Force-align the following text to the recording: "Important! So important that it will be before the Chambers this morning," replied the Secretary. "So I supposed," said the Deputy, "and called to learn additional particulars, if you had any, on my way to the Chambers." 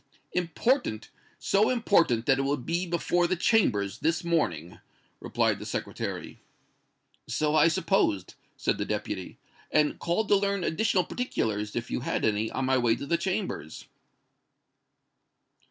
"Important! 0.31 1.11
So 1.37 1.69
important 1.69 2.25
that 2.25 2.39
it 2.39 2.41
will 2.41 2.57
be 2.57 2.87
before 2.87 3.27
the 3.27 3.35
Chambers 3.35 3.99
this 3.99 4.23
morning," 4.23 4.79
replied 5.19 5.59
the 5.59 5.65
Secretary. 5.67 6.39
"So 7.27 7.53
I 7.53 7.67
supposed," 7.67 8.33
said 8.57 8.79
the 8.79 8.85
Deputy, 8.85 9.37
"and 9.71 9.99
called 9.99 10.27
to 10.29 10.35
learn 10.35 10.63
additional 10.63 11.03
particulars, 11.03 11.75
if 11.75 11.91
you 11.91 11.99
had 11.99 12.25
any, 12.25 12.49
on 12.49 12.65
my 12.65 12.79
way 12.79 12.95
to 12.95 13.05
the 13.05 13.15
Chambers." 13.15 13.85